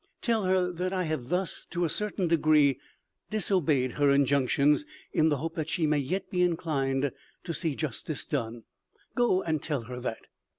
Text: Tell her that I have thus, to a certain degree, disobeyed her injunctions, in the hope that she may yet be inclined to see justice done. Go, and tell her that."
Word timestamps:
Tell 0.19 0.45
her 0.45 0.71
that 0.71 0.91
I 0.91 1.03
have 1.03 1.29
thus, 1.29 1.67
to 1.67 1.85
a 1.85 1.87
certain 1.87 2.27
degree, 2.27 2.79
disobeyed 3.29 3.91
her 3.91 4.09
injunctions, 4.09 4.83
in 5.13 5.29
the 5.29 5.37
hope 5.37 5.53
that 5.53 5.69
she 5.69 5.85
may 5.85 5.99
yet 5.99 6.31
be 6.31 6.41
inclined 6.41 7.11
to 7.43 7.53
see 7.53 7.75
justice 7.75 8.25
done. 8.25 8.63
Go, 9.13 9.43
and 9.43 9.61
tell 9.61 9.83
her 9.83 9.99
that." 9.99 10.25